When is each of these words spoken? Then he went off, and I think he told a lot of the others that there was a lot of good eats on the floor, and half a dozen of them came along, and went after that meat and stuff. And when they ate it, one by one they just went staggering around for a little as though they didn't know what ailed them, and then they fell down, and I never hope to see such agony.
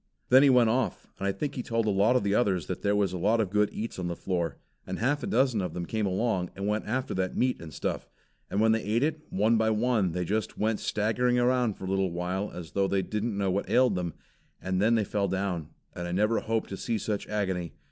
Then 0.29 0.41
he 0.41 0.49
went 0.49 0.71
off, 0.71 1.05
and 1.19 1.27
I 1.27 1.31
think 1.31 1.53
he 1.53 1.61
told 1.61 1.85
a 1.85 1.91
lot 1.91 2.15
of 2.15 2.23
the 2.23 2.33
others 2.33 2.65
that 2.65 2.81
there 2.81 2.95
was 2.95 3.13
a 3.13 3.19
lot 3.19 3.39
of 3.39 3.51
good 3.51 3.69
eats 3.71 3.99
on 3.99 4.07
the 4.07 4.15
floor, 4.15 4.57
and 4.87 4.97
half 4.97 5.21
a 5.21 5.27
dozen 5.27 5.61
of 5.61 5.75
them 5.75 5.85
came 5.85 6.07
along, 6.07 6.49
and 6.55 6.67
went 6.67 6.87
after 6.87 7.13
that 7.13 7.37
meat 7.37 7.61
and 7.61 7.71
stuff. 7.71 8.09
And 8.49 8.59
when 8.59 8.71
they 8.71 8.81
ate 8.81 9.03
it, 9.03 9.21
one 9.29 9.57
by 9.57 9.69
one 9.69 10.13
they 10.13 10.25
just 10.25 10.57
went 10.57 10.79
staggering 10.79 11.37
around 11.37 11.75
for 11.75 11.85
a 11.85 11.87
little 11.87 12.51
as 12.51 12.71
though 12.71 12.87
they 12.87 13.03
didn't 13.03 13.37
know 13.37 13.51
what 13.51 13.69
ailed 13.69 13.93
them, 13.93 14.15
and 14.59 14.81
then 14.81 14.95
they 14.95 15.03
fell 15.03 15.27
down, 15.27 15.67
and 15.93 16.07
I 16.07 16.11
never 16.11 16.39
hope 16.39 16.65
to 16.69 16.77
see 16.77 16.97
such 16.97 17.27
agony. 17.27 17.73